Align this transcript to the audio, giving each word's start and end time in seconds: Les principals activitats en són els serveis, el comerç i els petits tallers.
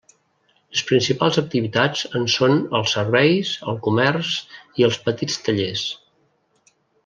Les 0.53 0.79
principals 0.91 1.35
activitats 1.41 2.01
en 2.21 2.25
són 2.37 2.57
els 2.79 2.95
serveis, 2.97 3.53
el 3.73 3.77
comerç 3.89 4.33
i 4.81 4.89
els 4.91 4.99
petits 5.11 5.39
tallers. 5.49 5.89